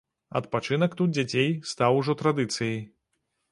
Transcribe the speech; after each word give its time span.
Адпачынак 0.37 0.95
тут 1.01 1.13
дзяцей 1.17 1.53
стаў 1.73 2.01
ужо 2.01 2.17
традыцыяй. 2.25 2.77